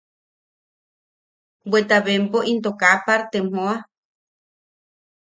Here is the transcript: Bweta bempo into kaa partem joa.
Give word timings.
Bweta 1.69 1.97
bempo 2.05 2.39
into 2.51 2.71
kaa 2.81 2.97
partem 3.05 3.45
joa. 3.53 3.75